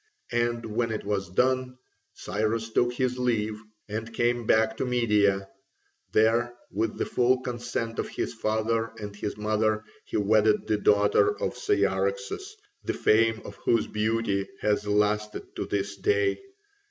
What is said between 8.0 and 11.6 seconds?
his father and his mother, he wedded the daughter of